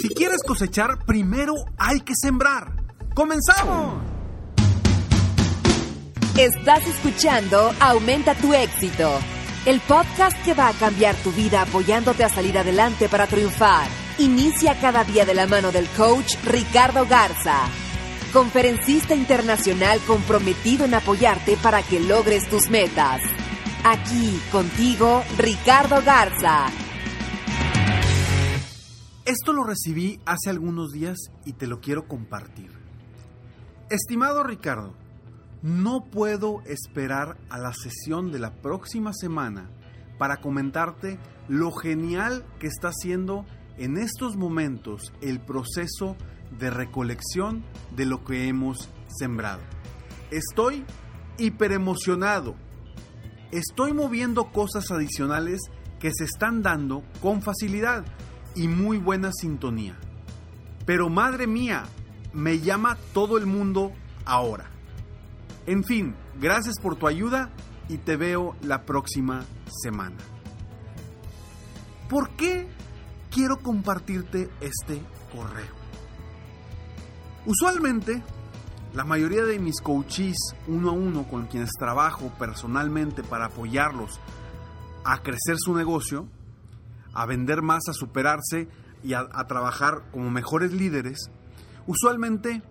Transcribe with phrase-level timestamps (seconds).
[0.00, 2.72] Si quieres cosechar, primero hay que sembrar.
[3.16, 4.00] ¡Comenzamos!
[6.36, 9.18] Estás escuchando Aumenta tu éxito,
[9.66, 13.88] el podcast que va a cambiar tu vida apoyándote a salir adelante para triunfar.
[14.18, 17.62] Inicia cada día de la mano del coach Ricardo Garza,
[18.32, 23.20] conferencista internacional comprometido en apoyarte para que logres tus metas.
[23.82, 26.70] Aquí contigo, Ricardo Garza.
[29.28, 32.70] Esto lo recibí hace algunos días y te lo quiero compartir.
[33.90, 34.94] Estimado Ricardo,
[35.60, 39.68] no puedo esperar a la sesión de la próxima semana
[40.16, 43.44] para comentarte lo genial que está haciendo
[43.76, 46.16] en estos momentos el proceso
[46.58, 49.60] de recolección de lo que hemos sembrado.
[50.30, 50.86] Estoy
[51.36, 52.54] hiperemocionado.
[53.52, 55.60] Estoy moviendo cosas adicionales
[56.00, 58.06] que se están dando con facilidad
[58.58, 59.96] y muy buena sintonía.
[60.84, 61.84] Pero madre mía,
[62.32, 63.92] me llama todo el mundo
[64.24, 64.66] ahora.
[65.66, 67.50] En fin, gracias por tu ayuda
[67.88, 69.44] y te veo la próxima
[69.82, 70.16] semana.
[72.08, 72.66] ¿Por qué
[73.30, 75.00] quiero compartirte este
[75.32, 75.78] correo?
[77.46, 78.24] Usualmente,
[78.92, 80.36] la mayoría de mis coaches
[80.66, 84.18] uno a uno con quienes trabajo personalmente para apoyarlos
[85.04, 86.26] a crecer su negocio,
[87.18, 88.68] a vender más, a superarse
[89.02, 91.30] y a, trabajar como mejores líderes,
[91.86, 92.62] usualmente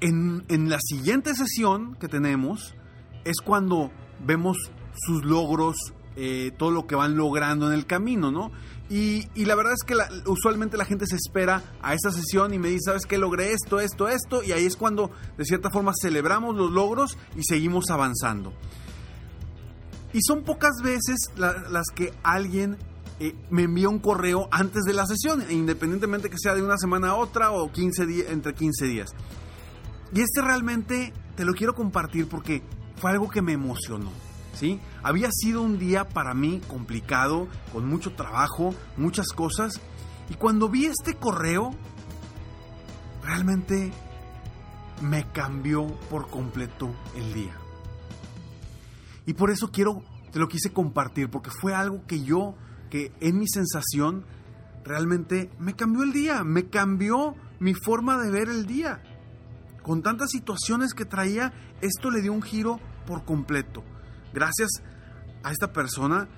[0.00, 2.74] en, en, la siguiente sesión que tenemos
[3.24, 3.90] es cuando
[4.24, 4.58] vemos
[4.94, 5.76] sus logros,
[6.16, 8.52] eh, todo lo que van logrando en el camino, ¿no?
[8.90, 9.96] Y, la verdad es que
[10.30, 13.16] usualmente la gente se espera a esa sesión y me dice, ¿sabes qué?
[13.16, 17.42] Logré esto, esto, esto, y ahí es cuando de cierta forma celebramos los logros y
[17.42, 18.52] seguimos avanzando.
[20.16, 22.78] Y son pocas veces la, las que alguien
[23.20, 27.10] eh, me envía un correo antes de la sesión, independientemente que sea de una semana
[27.10, 29.10] a otra o 15 días, entre 15 días.
[30.14, 32.62] Y este realmente te lo quiero compartir porque
[32.96, 34.10] fue algo que me emocionó.
[34.54, 34.80] ¿sí?
[35.02, 39.82] Había sido un día para mí complicado, con mucho trabajo, muchas cosas.
[40.30, 41.72] Y cuando vi este correo,
[43.22, 43.92] realmente
[45.02, 47.65] me cambió por completo el día.
[49.26, 52.54] Y por eso quiero, te lo quise compartir, porque fue algo que yo,
[52.90, 54.24] que en mi sensación,
[54.84, 59.02] realmente me cambió el día, me cambió mi forma de ver el día.
[59.82, 63.84] Con tantas situaciones que traía, esto le dio un giro por completo.
[64.32, 64.82] Gracias
[65.42, 66.28] a esta persona,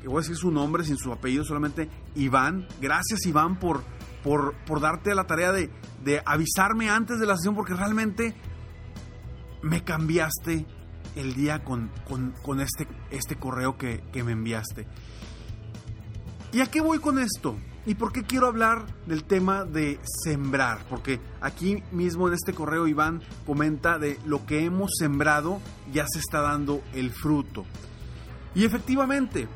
[0.00, 2.66] que voy a decir su nombre sin su apellido, solamente Iván.
[2.80, 3.82] Gracias Iván por,
[4.22, 5.70] por, por darte la tarea de,
[6.04, 8.36] de avisarme antes de la sesión, porque realmente
[9.62, 10.66] me cambiaste
[11.16, 11.90] el día con,
[12.42, 14.86] con, este, este correo que, que me enviaste.
[16.52, 17.56] ¿Y a qué voy con esto?
[17.86, 20.84] ¿Y por qué quiero hablar del tema de sembrar?
[20.90, 25.60] Porque aquí mismo en este correo Iván comenta de lo que hemos sembrado
[25.92, 27.64] ya se está dando el fruto.
[28.54, 29.48] Y efectivamente,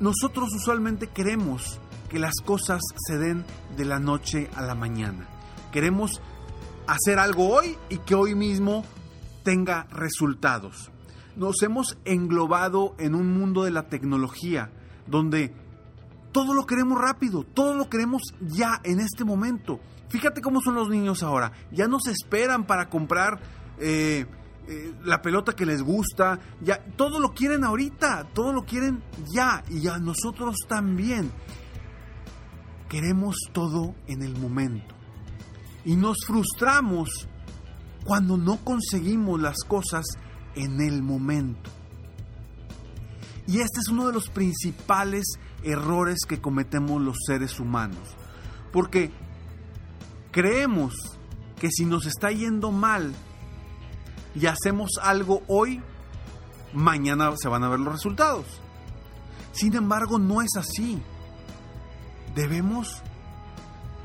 [0.00, 1.78] nosotros usualmente queremos
[2.08, 3.44] que las cosas se den
[3.76, 5.28] de la noche a la mañana.
[5.72, 6.20] Queremos
[6.86, 8.84] hacer algo hoy y que hoy mismo
[9.46, 10.90] tenga resultados.
[11.36, 14.72] Nos hemos englobado en un mundo de la tecnología
[15.06, 15.54] donde
[16.32, 19.78] todo lo queremos rápido, todo lo queremos ya en este momento.
[20.08, 21.52] Fíjate cómo son los niños ahora.
[21.70, 23.38] Ya no se esperan para comprar
[23.78, 24.26] eh,
[24.66, 26.40] eh, la pelota que les gusta.
[26.60, 29.00] Ya todo lo quieren ahorita, todo lo quieren
[29.32, 31.30] ya y ya nosotros también.
[32.88, 34.92] Queremos todo en el momento.
[35.84, 37.28] Y nos frustramos
[38.06, 40.06] cuando no conseguimos las cosas
[40.54, 41.70] en el momento.
[43.48, 45.24] Y este es uno de los principales
[45.62, 47.98] errores que cometemos los seres humanos.
[48.72, 49.10] Porque
[50.30, 50.94] creemos
[51.60, 53.12] que si nos está yendo mal
[54.34, 55.82] y hacemos algo hoy,
[56.72, 58.46] mañana se van a ver los resultados.
[59.52, 61.00] Sin embargo, no es así.
[62.34, 63.02] Debemos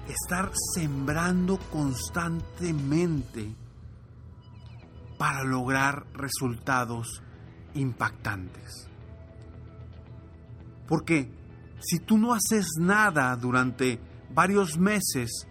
[0.08, 3.61] estar sembrando constantemente
[5.22, 7.22] para lograr resultados
[7.76, 8.90] impactantes.
[10.88, 11.32] Porque
[11.80, 14.00] si tú no haces nada durante
[14.34, 15.46] varios meses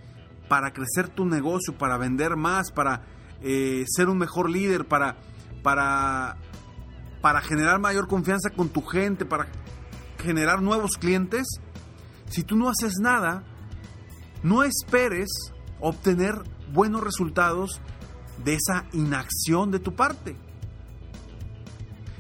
[0.49, 3.05] para crecer tu negocio, para vender más, para
[3.43, 5.19] eh, ser un mejor líder, para,
[5.62, 6.37] para,
[7.20, 9.46] para generar mayor confianza con tu gente, para
[10.19, 11.46] generar nuevos clientes,
[12.28, 13.44] si tú no haces nada,
[14.43, 15.28] no esperes
[15.78, 16.43] obtener
[16.73, 17.81] buenos resultados
[18.44, 20.37] de esa inacción de tu parte.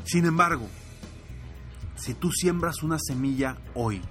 [0.04, 0.66] Sin embargo,
[1.96, 4.02] si tú siembras una semilla hoy,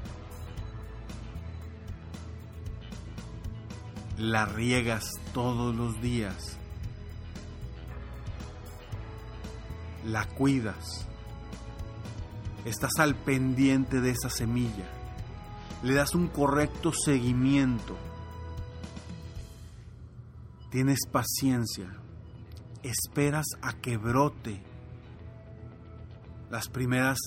[4.17, 6.57] la riegas todos los días,
[10.05, 11.07] la cuidas,
[12.65, 14.89] estás al pendiente de esa semilla,
[15.83, 17.97] le das un correcto seguimiento,
[20.69, 21.89] tienes paciencia,
[22.83, 24.63] esperas a que brote.
[26.49, 27.17] Las primeras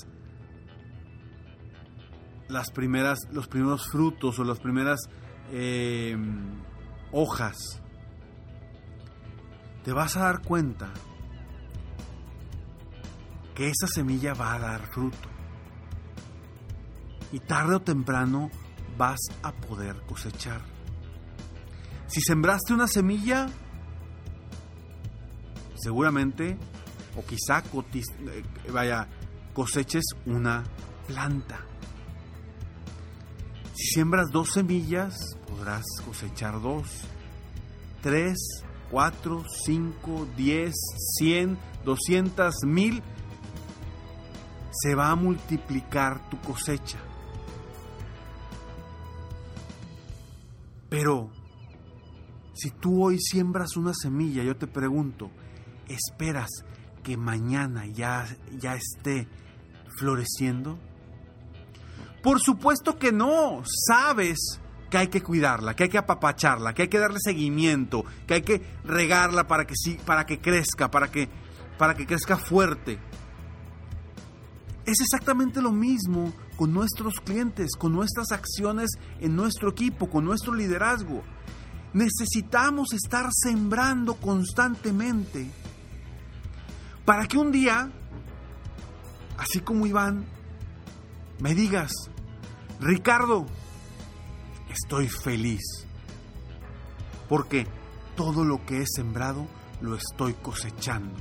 [2.48, 5.00] las primeras los primeros frutos o las primeras
[5.52, 6.16] eh,
[7.10, 7.80] hojas
[9.84, 10.90] te vas a dar cuenta
[13.54, 15.28] que esa semilla va a dar fruto.
[17.32, 18.50] Y tarde o temprano
[18.96, 20.71] vas a poder cosechar
[22.12, 23.48] si sembraste una semilla
[25.76, 26.58] seguramente
[27.16, 29.08] o quizá eh, vaya,
[29.54, 30.62] coseches una
[31.06, 31.64] planta.
[33.74, 35.14] Si siembras dos semillas,
[35.48, 36.86] podrás cosechar dos,
[38.02, 38.36] tres,
[38.90, 40.74] cuatro, cinco, diez,
[41.18, 43.02] cien, doscientas, mil.
[44.70, 46.98] Se va a multiplicar tu cosecha.
[50.90, 51.30] Pero,
[52.62, 55.32] si tú hoy siembras una semilla, yo te pregunto,
[55.88, 56.48] ¿esperas
[57.02, 58.24] que mañana ya,
[58.56, 59.26] ya esté
[59.98, 60.78] floreciendo?
[62.22, 66.88] Por supuesto que no, sabes que hay que cuidarla, que hay que apapacharla, que hay
[66.88, 69.74] que darle seguimiento, que hay que regarla para que,
[70.06, 71.28] para que crezca, para que,
[71.78, 73.00] para que crezca fuerte.
[74.86, 80.54] Es exactamente lo mismo con nuestros clientes, con nuestras acciones en nuestro equipo, con nuestro
[80.54, 81.24] liderazgo.
[81.94, 85.50] Necesitamos estar sembrando constantemente
[87.04, 87.90] para que un día,
[89.36, 90.24] así como Iván,
[91.40, 91.92] me digas,
[92.80, 93.46] Ricardo,
[94.70, 95.62] estoy feliz,
[97.28, 97.66] porque
[98.16, 99.46] todo lo que he sembrado
[99.80, 101.14] lo estoy cosechando.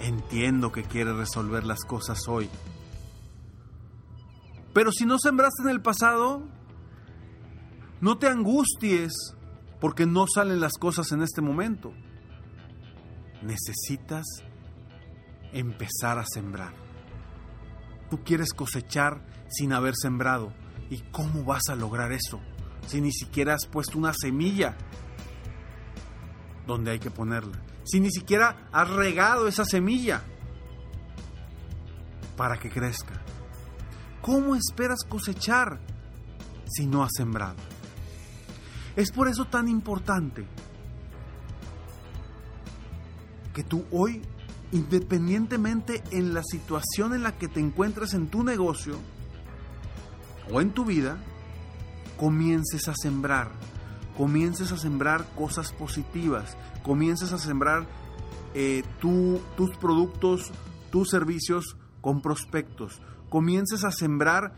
[0.00, 2.50] Entiendo que quieres resolver las cosas hoy.
[4.74, 6.42] Pero si no sembraste en el pasado,
[8.00, 9.12] no te angusties
[9.80, 11.92] porque no salen las cosas en este momento.
[13.42, 14.24] Necesitas
[15.52, 16.74] empezar a sembrar.
[18.10, 20.52] Tú quieres cosechar sin haber sembrado.
[20.90, 22.40] ¿Y cómo vas a lograr eso?
[22.86, 24.76] Si ni siquiera has puesto una semilla
[26.66, 27.60] donde hay que ponerla.
[27.84, 30.22] Si ni siquiera has regado esa semilla
[32.36, 33.22] para que crezca.
[34.20, 35.80] ¿Cómo esperas cosechar
[36.66, 37.75] si no has sembrado?
[38.96, 40.46] Es por eso tan importante
[43.54, 44.22] que tú hoy,
[44.72, 48.96] independientemente en la situación en la que te encuentres en tu negocio
[50.50, 51.18] o en tu vida,
[52.16, 53.50] comiences a sembrar,
[54.16, 57.86] comiences a sembrar cosas positivas, comiences a sembrar
[58.54, 60.52] eh, tus productos,
[60.90, 64.54] tus servicios con prospectos, comiences a sembrar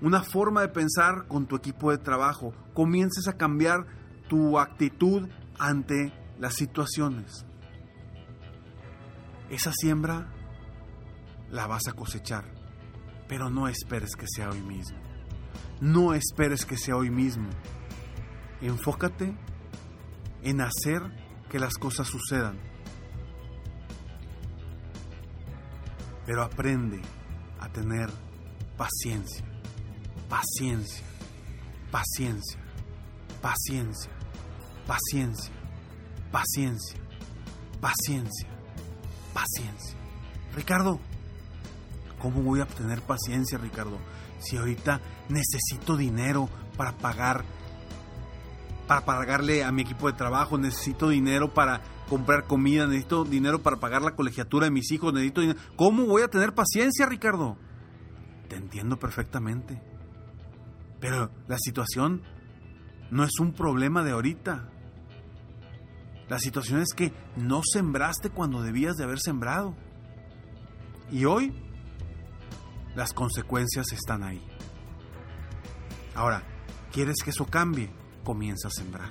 [0.00, 2.54] una forma de pensar con tu equipo de trabajo.
[2.74, 3.86] Comiences a cambiar
[4.28, 5.28] tu actitud
[5.58, 7.44] ante las situaciones.
[9.50, 10.32] Esa siembra
[11.50, 12.44] la vas a cosechar,
[13.28, 14.98] pero no esperes que sea hoy mismo.
[15.80, 17.48] No esperes que sea hoy mismo.
[18.60, 19.34] Enfócate
[20.42, 21.02] en hacer
[21.48, 22.58] que las cosas sucedan.
[26.26, 27.00] Pero aprende
[27.58, 28.10] a tener
[28.76, 29.47] paciencia
[30.28, 31.04] paciencia,
[31.90, 32.60] paciencia,
[33.40, 34.10] paciencia,
[34.86, 35.52] paciencia,
[36.30, 36.98] paciencia,
[37.80, 38.48] paciencia,
[39.32, 39.98] paciencia.
[40.54, 41.00] Ricardo,
[42.20, 43.98] ¿Cómo voy a obtener paciencia, Ricardo?
[44.40, 47.44] Si ahorita necesito dinero para pagar
[48.86, 53.76] para pagarle a mi equipo de trabajo, necesito dinero para comprar comida, necesito dinero para
[53.76, 55.60] pagar la colegiatura de mis hijos, necesito dinero.
[55.76, 57.58] ¿Cómo voy a tener paciencia, Ricardo?
[58.48, 59.82] Te entiendo perfectamente.
[61.00, 62.22] Pero la situación
[63.10, 64.68] no es un problema de ahorita.
[66.28, 69.74] La situación es que no sembraste cuando debías de haber sembrado.
[71.10, 71.54] Y hoy
[72.94, 74.44] las consecuencias están ahí.
[76.14, 76.42] Ahora,
[76.92, 77.90] ¿quieres que eso cambie?
[78.24, 79.10] Comienza a sembrar.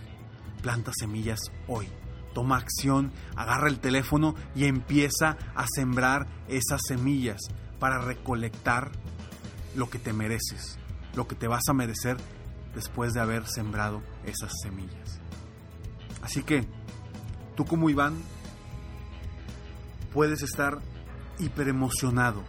[0.62, 1.88] Planta semillas hoy.
[2.34, 7.40] Toma acción, agarra el teléfono y empieza a sembrar esas semillas
[7.80, 8.92] para recolectar
[9.76, 10.78] lo que te mereces,
[11.18, 12.16] lo que te vas a merecer
[12.76, 15.20] después de haber sembrado esas semillas.
[16.22, 16.68] Así que,
[17.56, 18.22] tú como Iván,
[20.14, 20.78] puedes estar
[21.40, 22.44] hiper emocionado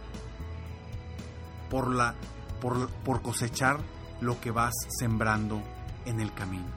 [1.71, 2.13] por, la,
[2.61, 3.79] por, por cosechar
[4.21, 5.63] lo que vas sembrando
[6.05, 6.67] en el camino.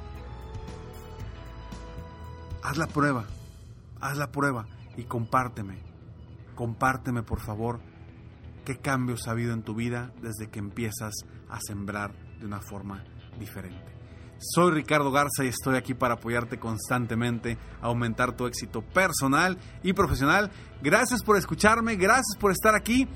[2.62, 3.26] Haz la prueba,
[4.00, 5.78] haz la prueba y compárteme,
[6.54, 7.80] compárteme por favor
[8.64, 11.14] qué cambios ha habido en tu vida desde que empiezas
[11.49, 13.04] a sembrar de una forma
[13.38, 13.92] diferente.
[14.38, 20.50] Soy Ricardo Garza y estoy aquí para apoyarte constantemente, aumentar tu éxito personal y profesional.
[20.83, 23.07] Gracias por escucharme, gracias por estar aquí.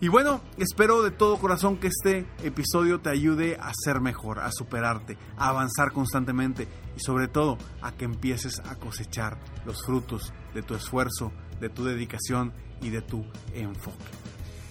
[0.00, 4.50] Y bueno, espero de todo corazón que este episodio te ayude a ser mejor, a
[4.52, 10.62] superarte, a avanzar constantemente y sobre todo a que empieces a cosechar los frutos de
[10.62, 14.17] tu esfuerzo, de tu dedicación y de tu enfoque.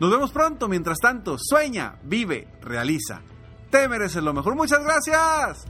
[0.00, 3.22] Nos vemos pronto, mientras tanto, sueña, vive, realiza.
[3.70, 4.56] Te mereces lo mejor.
[4.56, 5.66] Muchas gracias.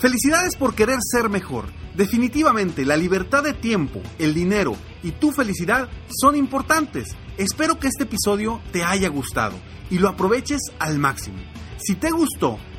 [0.00, 1.66] Felicidades por querer ser mejor.
[1.94, 7.16] Definitivamente la libertad de tiempo, el dinero y tu felicidad son importantes.
[7.36, 9.56] Espero que este episodio te haya gustado
[9.90, 11.38] y lo aproveches al máximo.
[11.78, 12.58] Si te gustó,